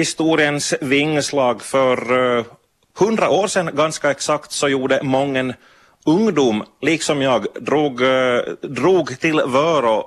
[0.00, 1.62] historiens vingslag.
[1.62, 2.44] För uh,
[2.98, 5.54] hundra år sedan ganska exakt så gjorde mången
[6.06, 10.06] ungdom, liksom jag, drog, uh, drog till Vörå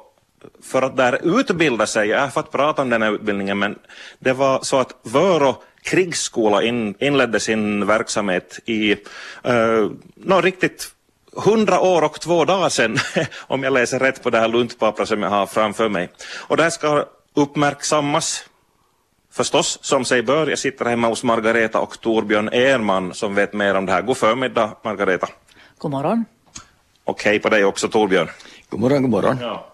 [0.64, 2.08] för att där utbilda sig.
[2.10, 3.76] Jag har fått prata om den här utbildningen men
[4.20, 8.92] det var så att Vörå krigsskola in, inledde sin verksamhet i
[9.44, 10.90] eh, uh, no, riktigt
[11.36, 12.98] hundra år och två dagar sedan,
[13.48, 16.10] om jag läser rätt på det här luntpappret som jag har framför mig.
[16.48, 18.46] Och det här ska uppmärksammas
[19.34, 20.48] förstås, som sig bör.
[20.48, 24.02] Jag sitter hemma hos Margareta och Torbjörn Erman som vet mer om det här.
[24.02, 25.28] God förmiddag, Margareta.
[25.78, 26.26] God morgon.
[27.04, 28.30] Och hej på dig också, Torbjörn.
[28.70, 29.38] God morgon, god morgon.
[29.42, 29.68] Ja,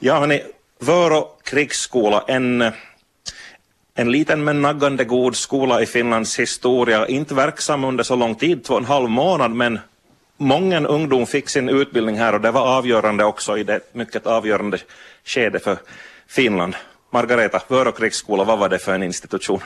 [0.00, 0.42] ja hörni,
[0.78, 2.72] Vörå krigsskola, en,
[3.94, 8.64] en liten men naggande god skola i Finlands historia, inte verksam under så lång tid,
[8.64, 9.78] två och en halv månad, men
[10.36, 14.78] många ungdom fick sin utbildning här och det var avgörande också i det mycket avgörande
[15.24, 15.78] skede för
[16.26, 16.74] Finland.
[17.12, 19.60] Margareta, Vörå krigsskola, vad var det för en institution?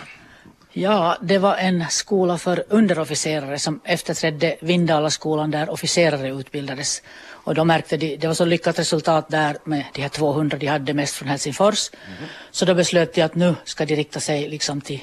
[0.73, 7.03] Ja, det var en skola för underofficerare som efterträdde Vindalaskolan där officerare utbildades.
[7.29, 10.67] Och då märkte de, det var så lyckat resultat där med de här 200 de
[10.67, 11.91] hade mest från Helsingfors.
[11.93, 12.29] Mm.
[12.51, 15.01] Så då beslöt de att nu ska de rikta sig liksom till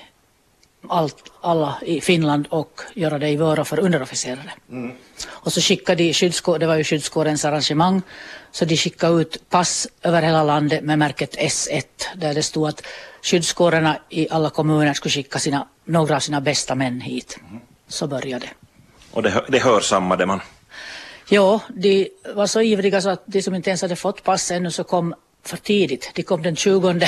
[0.90, 4.52] allt, alla i Finland och göra det i Vörå för underofficerare.
[4.70, 4.92] Mm.
[5.28, 8.02] Och så skickade de, skyddskår, det var ju skyddskårens arrangemang,
[8.52, 11.84] så de skickade ut pass över hela landet med märket S1
[12.16, 12.84] där det stod att
[13.22, 17.40] skyddskårerna i alla kommuner skulle skicka sina, några av sina bästa män hit.
[17.50, 17.62] Mm.
[17.88, 18.52] Så började det.
[19.12, 20.42] Och det, det hörsammade man?
[21.30, 24.72] Ja, de var så ivriga så att de som inte ens hade fått pass ännu
[24.72, 25.14] så kom
[25.46, 26.12] för tidigt.
[26.16, 27.08] De kom den 20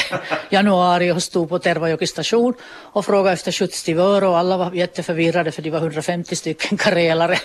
[0.49, 2.53] januari och stod på Tervajoki station
[2.93, 6.77] och frågade efter skjuts till Vörå och alla var jätteförvirrade för de var 150 stycken
[6.77, 7.39] karelare.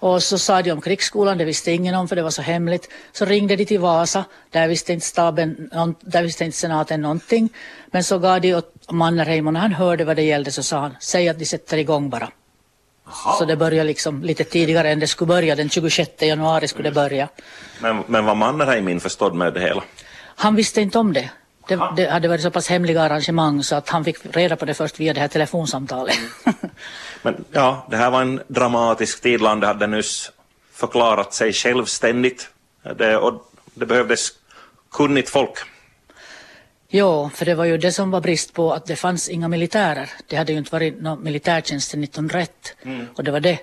[0.00, 2.88] Och så sa de om krigsskolan, det visste ingen om för det var så hemligt.
[3.12, 7.48] Så ringde de till Vasa, där visste inte staben, där visste inte senaten någonting.
[7.90, 10.80] Men så gav de åt Mannerheim och när han hörde vad det gällde så sa
[10.80, 12.30] han, säg att de sätter igång bara.
[13.38, 16.94] Så det började liksom lite tidigare än det skulle börja, den 26 januari skulle det
[16.94, 17.28] börja.
[17.80, 19.82] Men, men var Mannerheim införstådd med det hela?
[20.40, 21.30] Han visste inte om det.
[21.68, 24.74] Det, det, hade varit så pass hemliga arrangemang så att han fick reda på det
[24.74, 26.18] först via det här telefonsamtalet.
[27.22, 29.40] Men ja, det här var en dramatisk tid.
[29.40, 30.32] Landet hade nyss
[30.72, 32.48] förklarat sig självständigt.
[32.96, 34.28] Det, och det behövdes
[34.90, 35.58] kunnigt folk.
[36.88, 40.10] Ja, för det var ju det som var brist på att det fanns inga militärer.
[40.26, 43.06] Det hade ju inte varit någon militärtjänst sedan 1901 mm.
[43.14, 43.58] och det var det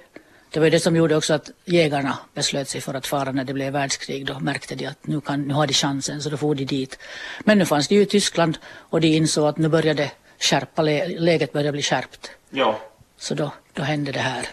[0.58, 3.54] det var det som gjorde också att jägarna beslöt sig för att fara när det
[3.54, 4.26] blev världskrig.
[4.26, 7.00] Då märkte de att nu, kan, nu har de chansen så då får de dit.
[7.40, 11.54] Men nu fanns det ju i Tyskland och de insåg att nu började skärpa, läget
[11.54, 12.32] började bli skärpt.
[12.50, 12.80] Ja.
[13.18, 14.48] Så då, då hände det här.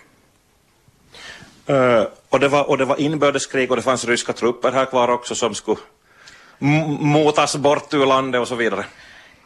[1.71, 5.09] Uh, och, det var, och det var inbördeskrig och det fanns ryska trupper här kvar
[5.09, 5.81] också som skulle
[7.01, 8.85] motas bort ur landet och så vidare.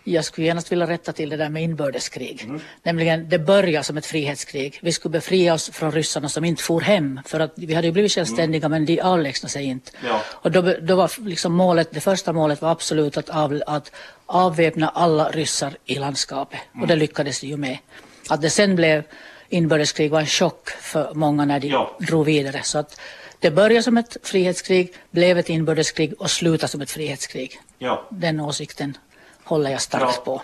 [0.04, 2.42] Jag skulle genast vilja rätta till det där med inbördeskrig.
[2.44, 2.60] Mm.
[2.82, 4.78] Nämligen, det började som ett frihetskrig.
[4.82, 7.20] Vi skulle befria oss från ryssarna som inte for hem.
[7.26, 8.70] För att vi hade ju blivit självständiga mm.
[8.70, 9.90] men de avlägsnade sig inte.
[10.06, 10.20] Ja.
[10.28, 13.92] Och då, då var liksom målet, det första målet var absolut att, av, att
[14.26, 16.60] avväpna alla ryssar i landskapet.
[16.72, 16.82] Mm.
[16.82, 17.78] Och det lyckades de ju med.
[18.28, 19.02] Att det sen blev
[19.48, 21.96] inbördeskrig var en chock för många när de ja.
[22.00, 22.60] drog vidare.
[22.62, 23.00] Så att
[23.38, 27.60] det började som ett frihetskrig, blev ett inbördeskrig och slutade som ett frihetskrig.
[27.78, 28.08] Ja.
[28.10, 28.96] Den åsikten
[29.48, 30.22] håller jag starkt ja.
[30.24, 30.42] på.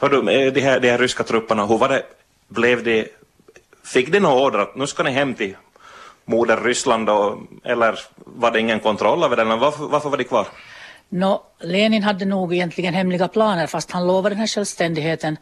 [0.00, 2.02] Hördu, de här, de här ryska trupperna, hur var det,
[2.48, 3.08] blev det,
[3.84, 5.56] fick de några order att nu ska ni hem till
[6.24, 9.58] moder Ryssland då, eller var det ingen kontroll över den?
[9.58, 10.46] Varför, varför var de kvar?
[11.08, 15.36] No, Lenin hade nog egentligen hemliga planer fast han lovade den här självständigheten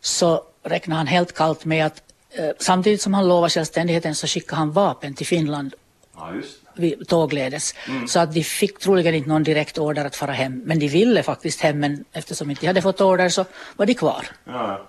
[0.00, 4.56] så räknade han helt kallt med att eh, samtidigt som han lovade självständigheten så skickade
[4.56, 5.74] han vapen till Finland.
[6.16, 6.67] Ja, just
[7.06, 7.74] tågledes.
[7.88, 8.08] Mm.
[8.08, 10.62] Så att de fick troligen inte någon direkt order att fara hem.
[10.64, 13.44] Men de ville faktiskt hem, men eftersom inte de hade fått order så
[13.76, 14.26] var de kvar.
[14.44, 14.86] Ja.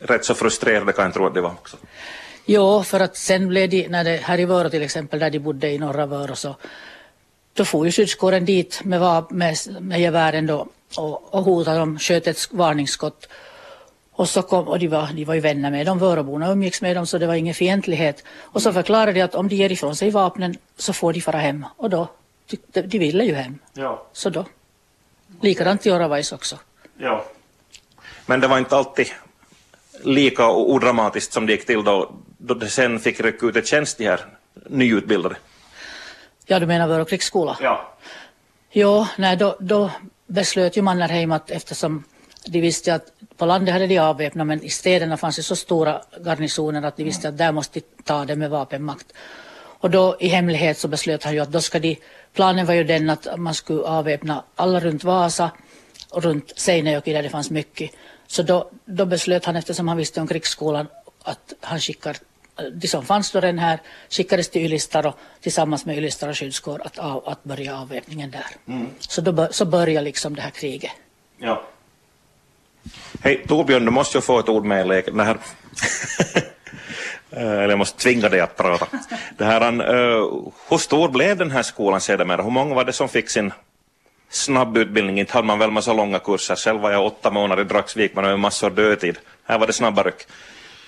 [0.00, 1.76] Rätt så frustrerade kan jag tro att det var också.
[2.46, 5.38] Jo, för att sen blev de, när det, här i Vörå till exempel, där de
[5.38, 6.56] bodde i norra Vörå, så
[7.52, 12.26] då får ju skyddskåren dit med, med, med gevären då och, och hotade dem, sköt
[12.26, 13.28] ett varningsskott
[14.20, 16.96] och, så kom, och de, var, de var ju vänner med dem, Vöråborna umgicks med
[16.96, 18.24] dem så det var ingen fientlighet.
[18.40, 21.38] Och så förklarade de att om de ger ifrån sig vapnen så får de fara
[21.38, 21.66] hem.
[21.76, 22.08] Och då,
[22.46, 23.58] de, de ville ju hem.
[23.72, 24.06] Ja.
[24.12, 24.44] Så då.
[25.40, 26.58] Likadant i Oravais också.
[26.98, 27.24] Ja.
[28.26, 29.06] Men det var inte alltid
[30.02, 33.98] lika odramatiskt som det gick till då, då det sen fick rycka ut ett tjänst
[33.98, 34.20] de här
[34.68, 35.36] nyutbildade.
[36.46, 37.56] Ja, du menar Vörå krigsskola?
[37.60, 37.94] Ja.
[38.72, 39.90] Jo, nej, då, då
[40.26, 42.04] beslöt ju Mannerheim att eftersom
[42.46, 46.02] de visste att på landet hade de avväpnat men i städerna fanns det så stora
[46.24, 49.12] garnisoner att de visste att där måste de ta det med vapenmakt.
[49.80, 51.96] Och då i hemlighet så beslöt han ju att då ska de,
[52.32, 55.50] planen var ju den att man skulle avväpna alla runt Vasa
[56.10, 57.90] och runt Seinejoki där det fanns mycket
[58.26, 60.86] Så då, då beslöt han, eftersom han visste om krigsskolan,
[61.22, 62.16] att han skickar
[62.72, 63.78] de som fanns då den här
[64.10, 68.46] skickades till Ylistaro tillsammans med Ylistaro skyddskår att, av, att börja avväpningen där.
[68.68, 68.86] Mm.
[68.98, 70.90] Så då så började liksom det här kriget.
[71.38, 71.62] Ja.
[73.22, 75.16] Hej Torbjörn, du måste ju få ett ord med i leken.
[75.16, 75.36] Det här
[77.32, 78.86] Eh, eller jag måste tvinga dig att prata.
[79.38, 82.42] Det här, uh, hur stor blev den här skolan sedermera?
[82.42, 83.52] Hur många var det som fick sin
[84.30, 85.20] snabbutbildning?
[85.20, 86.56] Inte hade man väl massa långa kurser.
[86.56, 89.18] Själv var jag åtta månader i Dragsvik, man hade massor dödtid.
[89.44, 90.26] Här var det snabba ryck.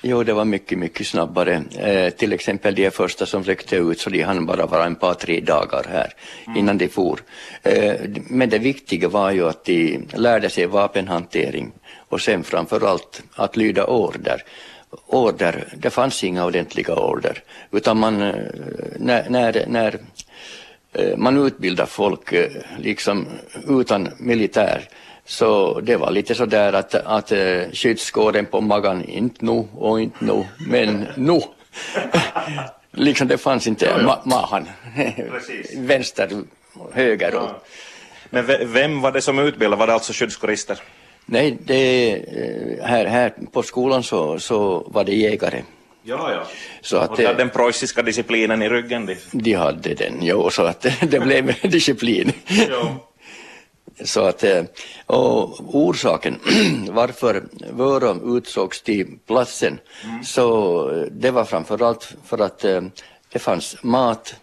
[0.02, 1.62] Jo, det var mycket, mycket snabbare.
[1.78, 5.14] Eh, till exempel de första som ryckte ut, så de hann bara vara en par,
[5.14, 6.12] tre dagar här
[6.46, 6.58] mm.
[6.58, 7.20] innan de for.
[7.62, 7.94] Eh,
[8.28, 11.72] men det viktiga var ju att de lärde sig vapenhantering
[12.08, 14.42] och sen framför allt att lyda order
[15.06, 18.34] order, det fanns inga ordentliga order, utan man, eh,
[18.98, 19.98] när, när, när
[20.92, 23.26] eh, man utbildar folk eh, liksom
[23.68, 24.88] utan militär,
[25.26, 27.32] så det var lite så där att, att
[27.72, 31.40] skyddskåren på magen, inte nu och inte nu, men nu.
[32.90, 34.68] liksom det fanns inte ma mahan,
[35.76, 36.28] vänster,
[36.92, 37.34] höger.
[37.34, 37.48] Och...
[38.30, 40.78] Men vem var det som utbildade, var det alltså skyddskårister?
[41.26, 45.62] Nej, det, eh, här, här på skolan så, så var det jägare.
[46.02, 46.46] Ja, ja.
[46.80, 49.06] Så att, och de hade den preussiska disciplinen i ryggen?
[49.06, 52.32] De, de hade den, jo, så att det blev disciplin.
[52.68, 53.11] Ja.
[54.04, 54.64] Så att, eh,
[55.06, 56.38] och orsaken
[56.90, 60.24] varför Vörå utsågs till platsen, mm.
[60.24, 62.82] så det var framförallt för att eh,
[63.32, 64.34] det fanns mat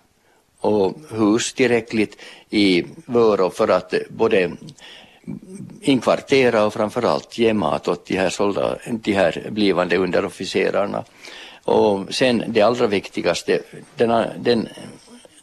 [0.59, 2.17] och hus tillräckligt
[2.49, 4.51] i Vörå för att både
[5.81, 11.03] inkvartera och framförallt ge mat åt de här, soldat, de här blivande underofficerarna.
[11.63, 13.61] Och sen det allra viktigaste,
[13.95, 14.67] den, den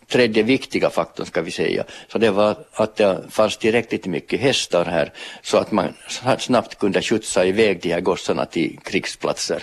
[0.09, 4.85] tredje viktiga faktorn ska vi säga, så det var att det fanns tillräckligt mycket hästar
[4.85, 5.13] här
[5.43, 5.95] så att man
[6.39, 9.63] snabbt kunde skjutsa iväg de här gossarna till krigsplatser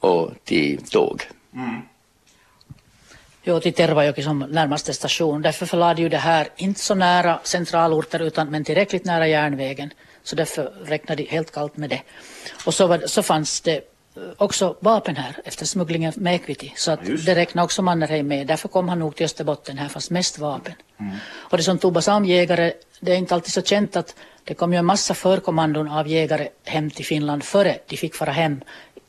[0.00, 1.22] och till tåg.
[1.54, 1.80] Mm.
[3.44, 5.42] Jo, till Tervajoki som närmaste station.
[5.42, 9.90] Därför förlade ju det här inte så nära centralorter utan men tillräckligt nära järnvägen.
[10.22, 12.02] Så därför räknade de helt kallt med det.
[12.64, 13.91] Och så, var, så fanns det
[14.36, 16.72] också vapen här efter smugglingen med Equity.
[16.76, 18.46] Så att det räknade också Mannerheim med.
[18.46, 19.78] Därför kom han nog till Österbotten.
[19.78, 20.74] Här fanns mest vapen.
[21.00, 21.16] Mm.
[21.34, 24.14] Och det som Toba sa om jägare, det är inte alltid så känt att
[24.44, 28.32] det kom ju en massa förkommandon av jägare hem till Finland före de fick fara
[28.32, 28.60] hem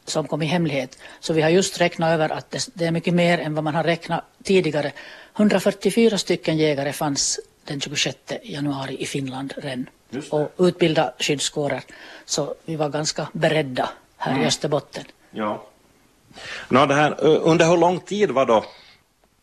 [0.05, 0.97] som kom i hemlighet.
[1.19, 3.75] Så vi har just räknat över att det, det är mycket mer än vad man
[3.75, 4.91] har räknat tidigare.
[5.37, 9.89] 144 stycken jägare fanns den 26 januari i Finland redan
[10.29, 11.81] och utbilda skyddskårer.
[12.25, 13.89] Så vi var ganska beredda
[14.23, 14.43] här mm.
[14.43, 15.03] i Österbotten.
[15.31, 15.63] Ja.
[16.69, 18.65] Nå, det här, under hur lång tid var då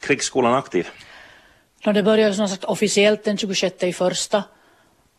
[0.00, 0.88] krigsskolan aktiv?
[1.84, 4.44] Nå, det började som sagt officiellt den 26 i första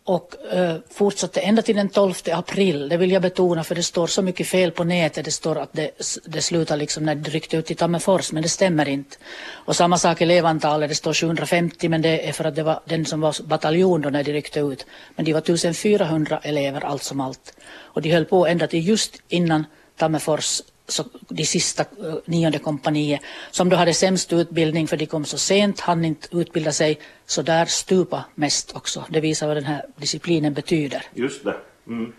[0.03, 2.89] och eh, fortsatte ända till den 12 april.
[2.89, 5.25] Det vill jag betona för det står så mycket fel på nätet.
[5.25, 5.91] Det står att det,
[6.25, 9.17] det slutar liksom när det ryckte ut i Tammerfors men det stämmer inte.
[9.49, 13.05] Och samma sak elevantalet, det står 750 men det är för att det var den
[13.05, 14.85] som var bataljon då när de ryckte ut.
[15.15, 17.53] Men de var 1400 elever allt som allt.
[17.73, 19.65] Och de höll på ända till just innan
[19.97, 20.61] Tammerfors
[20.91, 23.21] så de sista eh, nionde kompaniet
[23.51, 27.41] som då hade sämst utbildning för de kom så sent, hann inte utbilda sig, så
[27.41, 29.05] där stupa mest också.
[29.09, 31.05] Det visar vad den här disciplinen betyder.
[31.13, 31.55] Just det.
[31.87, 32.13] Mm.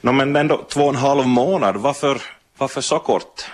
[0.00, 2.22] No, men ändå två och en halv månad, varför,
[2.56, 3.44] varför så kort?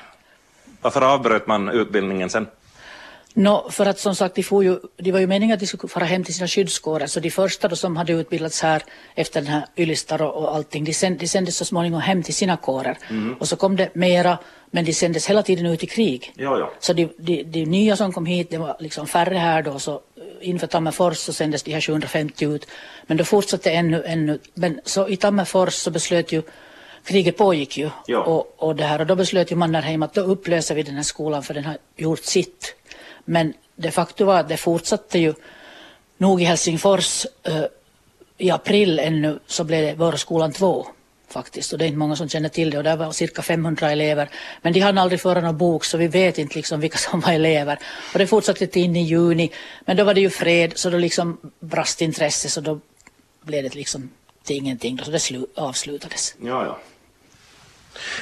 [0.82, 2.47] Varför avbröt man utbildningen sen?
[3.38, 5.88] No, för att som sagt, de, får ju, de var ju meningen att de skulle
[5.88, 8.83] fara hem till sina skyddskårer, så de första då som hade utbildats här
[9.14, 12.35] efter den här Ylistar och, och allting, de, sänd, de sändes så småningom hem till
[12.35, 12.99] sina kårer.
[13.11, 13.35] Mm.
[13.40, 14.38] Och så kom det mera,
[14.71, 16.33] men de sändes hela tiden ut i krig.
[16.37, 16.73] Ja, ja.
[16.81, 20.00] Så de, de, de, nya som kom hit, det var liksom färre här då, så
[20.40, 22.66] inför Tammerfors så sändes de här 750 ut.
[23.07, 26.43] Men då fortsatte ännu, ännu, men så i Tammerfors så beslöt ju
[27.05, 27.90] kriget pågick ju.
[28.07, 28.19] Ja.
[28.19, 31.02] Och, och, det här, och då beslöt ju Mannerheim att då upplöser vi den här
[31.02, 32.76] skolan för den har gjort sitt.
[33.26, 35.35] Men det faktum var att det fortsatte ju
[36.18, 37.64] nog i Helsingfors uh,
[38.38, 40.87] i april ännu så blev det Vårskolan 2
[41.28, 41.73] faktiskt.
[41.73, 42.78] Och det är inte många som känner till det.
[42.78, 44.30] Och där var cirka 500 elever.
[44.62, 47.33] Men de hann aldrig föra någon bok så vi vet inte liksom vilka som var
[47.33, 47.78] elever.
[48.12, 49.52] Och det fortsatte till in i juni.
[49.85, 52.80] Men då var det ju fred så då liksom brast intresse så då
[53.42, 54.11] blev det liksom
[54.45, 56.35] till ingenting så det avslutades.
[56.42, 56.78] Ja, ja.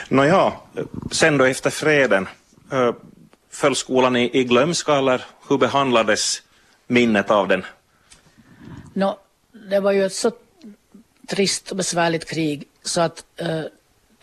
[0.08, 0.52] Nåja,
[1.10, 2.28] sen då efter freden.
[2.72, 2.94] Uh,
[3.54, 6.42] föll skolan i, i glömska eller hur behandlades
[6.86, 7.64] minnet av den?
[8.92, 9.18] No,
[9.70, 10.30] det var ju ett så
[11.28, 13.62] trist och besvärligt krig så att eh,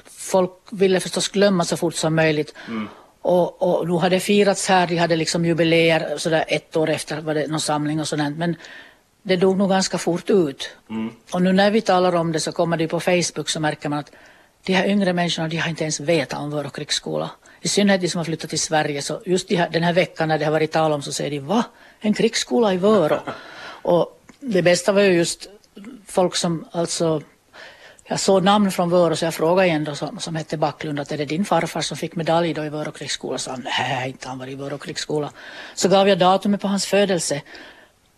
[0.06, 2.56] folk ville förstås glömma så fort som möjligt.
[2.68, 2.90] Mm.
[3.22, 7.34] Och, och nu hade firats här, de hade liksom jubileer sådär ett år efter var
[7.34, 8.38] det någon samling och sådant.
[8.38, 8.56] Men
[9.24, 10.70] det dog nog ganska fort ut.
[10.90, 11.14] Mm.
[11.32, 14.00] Och nu när vi talar om det så kommer det på Facebook så märker man
[14.00, 14.12] att
[14.64, 17.30] de här yngre människorna de har inte ens vetat om vår krigsskola.
[17.62, 19.02] I synnerhet de som har flyttat till Sverige.
[19.02, 21.32] Så just de här, den här veckan när det har varit tal om så säger
[21.32, 21.64] de va?
[22.00, 23.20] En krigsskola i Vörå?
[23.84, 25.50] Och det bästa var ju just
[26.06, 27.22] folk som alltså
[28.04, 31.12] jag såg namn från Vörå så jag frågade en då som, som hette Backlund att
[31.12, 33.38] är det din farfar som fick medalj då i Vörå krigsskola?
[33.38, 35.32] Så han nej, inte han var i Vörå krigsskola.
[35.76, 37.42] Så gav jag datumet på hans födelse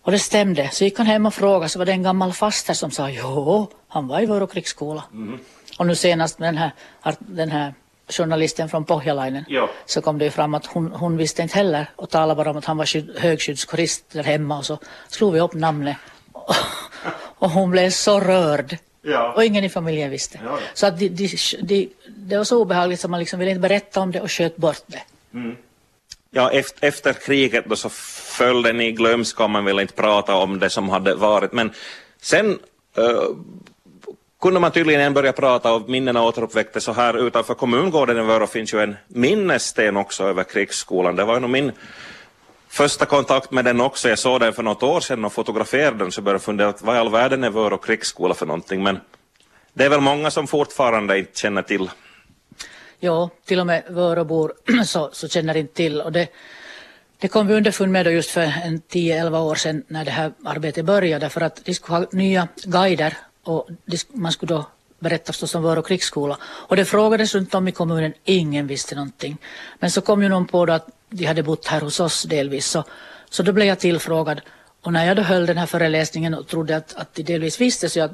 [0.01, 0.69] och det stämde.
[0.71, 3.67] Så gick han hem och frågade så var det en gammal faster som sa jo,
[3.88, 5.03] han var i Vörå krigsskola.
[5.13, 5.39] Mm.
[5.77, 6.72] Och nu senast med den här,
[7.20, 7.74] den här
[8.10, 9.70] journalisten från Pohjalainen ja.
[9.86, 12.58] så kom det ju fram att hon, hon visste inte heller och talade bara om
[12.58, 15.98] att han var högskyddskorist där hemma och så slog vi upp namnet
[17.38, 18.77] och hon blev så rörd.
[19.01, 19.34] Ja.
[19.34, 20.39] Och ingen i familjen visste.
[20.44, 20.60] Ja.
[20.74, 24.00] Så att de, de, de, det var så obehagligt så man liksom ville inte berätta
[24.00, 25.01] om det och sköt bort det.
[25.34, 25.56] Mm.
[26.32, 30.36] Ja, efter, efter kriget då så föll den i glömska och man ville inte prata
[30.36, 31.51] om det som hade varit.
[31.51, 31.72] Men
[32.22, 32.60] sen
[32.98, 33.38] uh,
[34.43, 38.73] kunde man tydligen börja prata och minnena återuppväcktes så här utanför kommungården i Vörå finns
[38.73, 41.15] ju en minnessten också över krigsskolan.
[41.15, 41.71] Det var nog min
[42.67, 44.09] första kontakt med den också.
[44.09, 46.95] Jag såg den för något år sedan och fotograferade den så började jag fundera vad
[46.95, 48.83] i all världen är Vörå krigsskola för någonting.
[48.83, 49.00] Men
[49.73, 51.89] det är väl många som fortfarande inte känner till.
[53.00, 54.53] Ja, till och med Vöråbor
[54.85, 56.01] så, så känner inte till.
[56.01, 56.27] Och det,
[57.19, 60.31] det kom vi underfund med då just för en 10-11 år sedan när det här
[60.45, 63.69] arbetet började för att de skulle ha nya guider och
[64.13, 64.65] man skulle då
[65.00, 66.38] berätta förstås om Vörå krigsskola.
[66.43, 69.38] Och det frågades runt om i kommunen, ingen visste någonting.
[69.79, 72.65] Men så kom ju någon på då att de hade bott här hos oss delvis.
[72.65, 72.83] Så,
[73.29, 74.41] så då blev jag tillfrågad.
[74.81, 77.89] Och när jag då höll den här föreläsningen och trodde att, att de delvis visste
[77.89, 78.09] så jag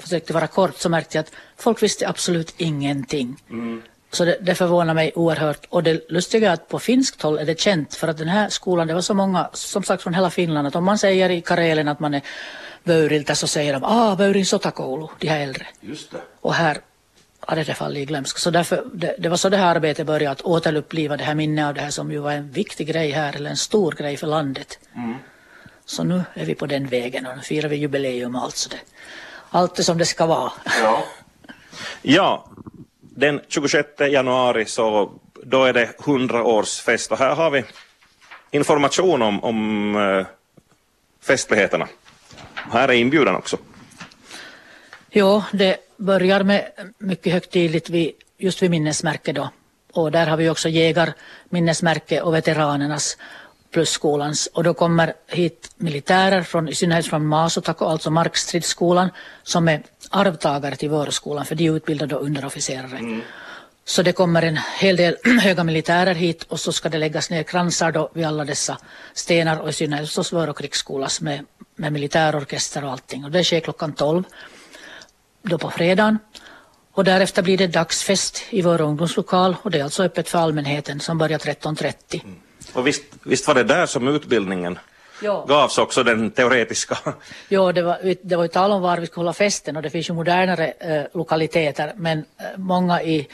[0.00, 3.36] försökte vara kort så märkte jag att folk visste absolut ingenting.
[3.50, 3.82] Mm.
[4.14, 5.66] Så det, det förvånar mig oerhört.
[5.68, 8.48] Och det lustiga är att på finskt håll är det känt för att den här
[8.48, 11.40] skolan, det var så många, som sagt från hela Finland, att om man säger i
[11.40, 12.22] Karelen att man är
[12.84, 15.66] Vöyriltä så säger de ah, Vöyrin sotakoulu, de här äldre.
[15.80, 16.18] Just det.
[16.40, 16.78] Och här
[17.40, 18.38] hade det fallit i glömska.
[18.38, 21.66] Så därför, det, det, var så det här arbetet började, att återuppliva det här minnet
[21.66, 24.26] av det här som ju var en viktig grej här, eller en stor grej för
[24.26, 24.78] landet.
[24.94, 25.14] Mm.
[25.84, 28.68] Så nu är vi på den vägen och nu firar vi jubileum och allt så
[28.68, 28.80] det.
[29.50, 30.52] Allt är som det ska vara.
[30.82, 31.04] Ja.
[32.02, 32.48] ja,
[33.16, 37.64] den 26 januari så då är det 100-årsfest och här har vi
[38.50, 40.26] information om, om uh,
[41.26, 41.88] festligheterna.
[42.54, 43.56] Här är inbjudan också.
[45.10, 49.50] Ja, det börjar med mycket högtidligt vid, just vid minnesmärke då.
[49.92, 53.16] Och där har vi också jägarminnesmärke och veteranernas
[53.74, 54.46] plus.
[54.46, 59.10] Och då kommer hit militärer från, i synnerhet från Masotako, alltså markstridsskolan,
[59.42, 62.98] som är arvtagare till Vårskolan, för de utbildar då underofficerare.
[62.98, 63.20] Mm.
[63.84, 67.42] Så det kommer en hel del höga militärer hit och så ska det läggas ner
[67.42, 68.78] kransar då vid alla dessa
[69.14, 71.44] stenar och i synnerhet förstås Vörå krigsskolas med,
[71.76, 73.24] med militärorkester och allting.
[73.24, 74.24] Och det sker klockan 12
[75.42, 76.18] då på fredagen.
[76.92, 81.00] Och därefter blir det dagsfest i vår ungdomslokal och det är alltså öppet för allmänheten
[81.00, 82.24] som börjar 13.30.
[82.24, 82.36] Mm.
[82.72, 84.78] Och visst, visst var det där som utbildningen
[85.22, 85.44] ja.
[85.48, 86.98] gavs också, den teoretiska?
[87.48, 89.90] Ja, det var, det var ju tal om var vi skulle hålla festen och det
[89.90, 92.24] finns ju modernare eh, lokaliteter men eh,
[92.56, 93.28] många i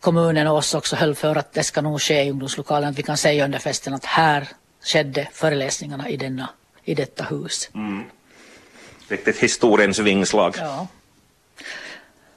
[0.00, 3.02] kommunen och oss också höll för att det ska nog ske i ungdomslokalen, att vi
[3.02, 4.48] kan säga under festen att här
[4.84, 6.48] skedde föreläsningarna i, denna,
[6.84, 7.70] i detta hus.
[7.74, 8.04] Mm.
[9.08, 10.54] Riktigt historiens vingslag.
[10.58, 10.86] Ja.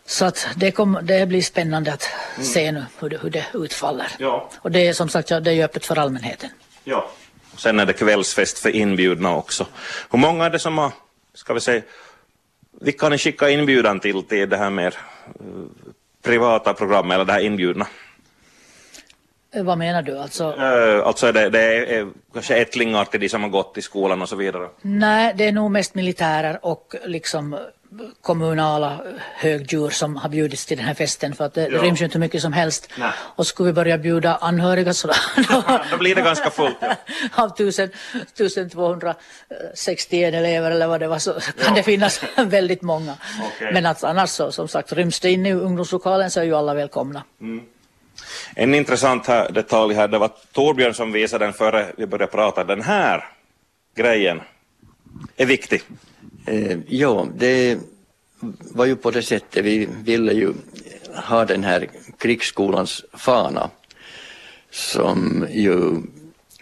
[0.09, 2.45] Så att det, kom, det blir spännande att mm.
[2.45, 4.07] se nu hur det, hur det utfaller.
[4.19, 4.49] Ja.
[4.61, 6.49] Och det är som sagt ja, det är öppet för allmänheten.
[6.83, 7.09] Ja.
[7.57, 9.67] Sen är det kvällsfest för inbjudna också.
[10.11, 10.91] Hur många är det som har,
[11.33, 11.81] ska vi säga,
[12.81, 14.95] vilka har ni skickat inbjudan till, till det här mer
[15.41, 15.65] uh,
[16.23, 17.87] privata programmet eller det här inbjudna?
[19.53, 20.17] Eh, vad menar du?
[20.17, 23.77] Alltså, uh, alltså är det, det är, är kanske ättlingar till de som har gått
[23.77, 24.69] i skolan och så vidare?
[24.81, 27.57] Nej, det är nog mest militärer och liksom
[28.21, 29.01] kommunala
[29.35, 31.81] högdjur som har bjudits till den här festen för att det, ja.
[31.81, 32.89] ryms ju inte mycket som helst.
[32.97, 33.11] Nej.
[33.17, 35.13] Och skulle vi börja bjuda anhöriga så då,
[35.91, 36.77] då blir det ganska fullt.
[36.79, 36.95] Ja.
[37.43, 41.73] Av 1261 elever eller vad det var så kan ja.
[41.75, 43.15] det finnas väldigt många.
[43.55, 43.73] Okay.
[43.73, 46.73] Men att annars så som sagt ryms det in i ungdomslokalen så är ju alla
[46.73, 47.23] välkomna.
[47.41, 47.61] Mm.
[48.55, 52.63] En intressant här, detalj här, det var Torbjörn som visade den före vi började prata.
[52.63, 53.25] Den här
[53.95, 54.41] grejen
[55.37, 55.81] är viktig.
[56.45, 57.77] Eh, ja, det
[58.73, 60.53] var ju på det sättet vi ville ju
[61.15, 63.69] ha den här krigsskolans fana
[64.71, 65.95] som ju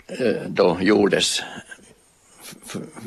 [0.08, 1.42] eh, då gjordes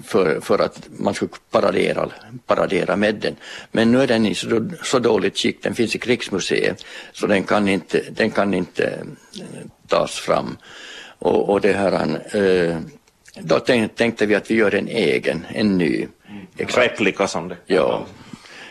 [0.05, 2.11] för, för att man skulle paradera,
[2.47, 3.37] paradera med den.
[3.73, 7.45] Men nu är den i så, så dåligt skick, den finns i krigsmuseet, så den
[7.45, 10.57] kan inte, den kan inte eh, tas fram.
[11.19, 11.93] Och, och det här,
[12.37, 12.79] eh,
[13.39, 16.07] då tänkte vi att vi gör en egen, en ny.
[16.59, 16.93] Exakt.
[16.93, 18.07] Replika som det Ja.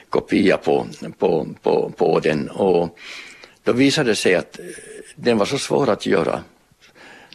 [0.09, 0.87] kopia på,
[1.17, 2.97] på, på, på den och
[3.63, 4.59] då visade det sig att
[5.15, 6.43] den var så svår att göra.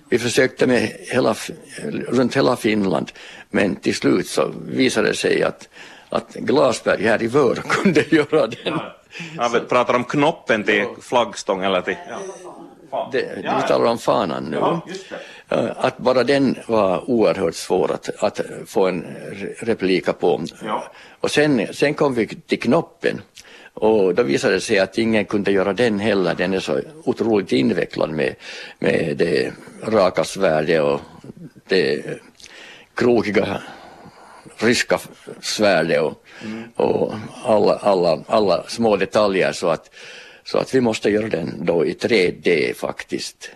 [0.09, 1.35] Vi försökte med hela,
[2.09, 3.13] runt hela Finland
[3.51, 5.69] men till slut så visade det sig att,
[6.09, 8.79] att Glasberg här i Vör kunde göra den.
[9.37, 11.97] Ja, vi pratar om knoppen till flaggstång eller till...
[12.91, 13.09] Ja.
[13.13, 14.57] Det, vi talar om fanan nu.
[15.77, 19.05] Att bara den var oerhört svår att, att få en
[19.59, 20.45] replika på.
[20.65, 20.93] Ja.
[21.21, 23.21] Och sen, sen kom vi till knoppen
[23.75, 26.35] och då visade det sig att ingen kunde göra den heller.
[26.35, 28.35] Den är så otroligt invecklad med,
[28.79, 31.01] med det raka svärdet och
[31.69, 32.05] det
[32.95, 33.63] krokiga
[34.57, 34.99] ryska
[35.41, 36.63] svärdet och, mm.
[36.77, 39.91] och alla, alla, alla små detaljer så att,
[40.45, 43.51] så att vi måste göra den då i 3D faktiskt.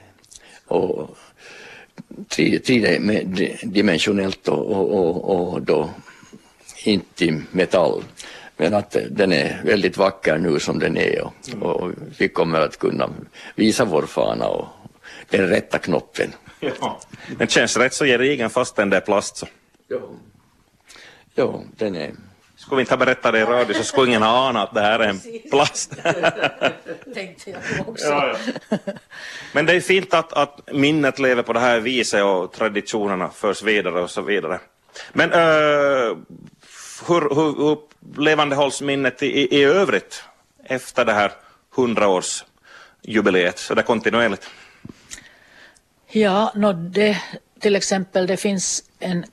[0.66, 1.16] Och
[2.28, 5.90] tridimensionellt och, och, och, och då
[6.84, 8.02] inte i metall.
[8.56, 11.62] Men att den är väldigt vacker nu som den är och, mm.
[11.62, 13.10] och vi kommer att kunna
[13.54, 14.66] visa vår fana och
[15.30, 16.32] den rätta knoppen.
[16.80, 17.00] Ja.
[17.38, 19.46] Den känns rätt så gedigen fast den där plast så.
[19.88, 20.18] Jo.
[21.34, 22.12] jo, den är
[22.58, 24.80] skulle vi inte ha berättat det i radio så skulle ingen ha anat att det
[24.80, 25.92] här är en plast.
[27.14, 28.06] Tänkte jag också.
[28.06, 28.36] Ja,
[28.68, 28.78] ja.
[29.52, 33.62] Men det är fint att, att minnet lever på det här viset och traditionerna förs
[33.62, 34.60] vidare och så vidare.
[35.12, 36.16] Men uh,
[37.08, 37.78] hur, hur, hur
[38.22, 40.24] levande hålls minnet i, i övrigt
[40.64, 41.32] efter det här
[41.76, 44.50] hundraårsjubileet, så det kontinuerligt?
[46.10, 47.18] Ja, no, det,
[47.60, 49.24] till exempel det finns en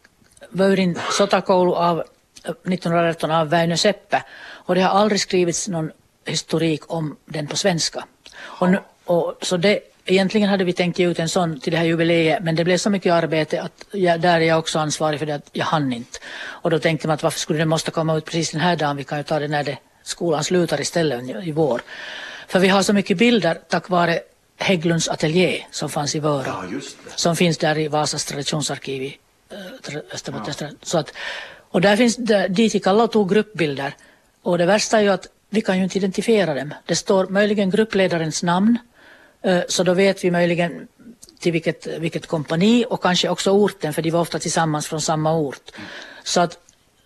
[0.49, 2.03] Vöyrin sotakoulu av
[2.49, 4.23] 1918 av Väinö Seppä
[4.65, 5.91] och det har aldrig skrivits någon
[6.25, 8.05] historik om den på svenska.
[8.37, 11.77] Och, nu, och, så det, egentligen hade vi tänkt ge ut en sån till det
[11.77, 15.19] här jubileet men det blev så mycket arbete att jag, där är jag också ansvarig
[15.19, 16.19] för det att jag hann inte.
[16.45, 18.97] Och då tänkte man att varför skulle den måste komma ut precis den här dagen,
[18.97, 21.81] vi kan ju ta det när det, skolan slutar istället i vår.
[22.47, 24.19] För vi har så mycket bilder tack vare
[24.57, 26.43] Hägglunds ateljé som fanns i Vörå.
[26.45, 26.63] Ja,
[27.15, 29.17] som finns där i Vasas traditionsarkiv i
[29.51, 30.67] äh, Österbottens ja.
[30.81, 31.13] Så att
[31.75, 33.93] och där finns, där, dit gick alla och tog gruppbilder.
[34.41, 36.73] Och det värsta är ju att vi kan ju inte identifiera dem.
[36.85, 38.77] Det står möjligen gruppledarens namn,
[39.41, 40.87] eh, så då vet vi möjligen
[41.39, 45.37] till vilket, vilket kompani och kanske också orten, för de var ofta tillsammans från samma
[45.37, 45.71] ort.
[46.23, 46.57] Så att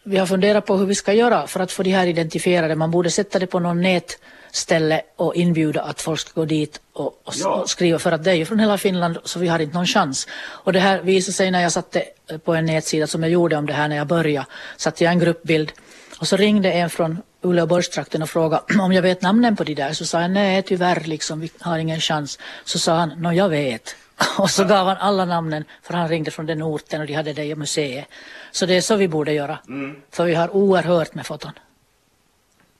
[0.04, 2.76] vi har funderat på hur vi ska göra för att få de här identifierade.
[2.76, 4.18] Man borde sätta det på någon nät
[4.50, 7.50] nätställe och inbjuda att folk ska gå dit och, och, ja.
[7.50, 9.86] och, skriva för att det är ju från hela Finland så vi har inte någon
[9.86, 10.28] chans.
[10.66, 12.04] Och det här visade sig när jag satte
[12.44, 15.20] på en nätsida som jag gjorde om det här när jag började, satte jag en
[15.20, 15.72] gruppbild
[16.20, 19.94] och så ringde en från Uleåborgstrakten och frågade om jag vet namnen på de där.
[19.94, 22.40] Så sa jag nej tyvärr, liksom, vi har ingen chans.
[22.66, 23.96] Så sa han, nå jag vet.
[24.38, 27.34] Och så gav han alla namnen för han ringde från den orten och de hade
[27.34, 28.06] det i museet.
[28.52, 29.60] Så det är så vi borde göra.
[29.68, 29.96] Mm.
[30.12, 31.52] För vi har oerhört med foton.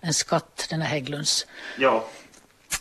[0.02, 1.48] En skatt, den här Hägglunds.
[1.78, 2.06] Ja.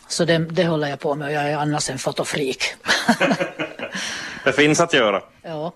[0.07, 2.75] Så det, det håller jag på med och jag är annars en fotofreak.
[4.43, 5.21] det finns att göra.
[5.41, 5.73] Ja.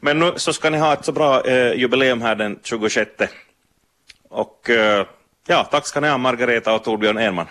[0.00, 3.10] Men nu så ska ni ha ett så bra eh, jubileum här den 26.
[4.28, 5.06] Och eh,
[5.46, 7.42] ja, tack ska ni ha Margareta och Torbjörn Enman.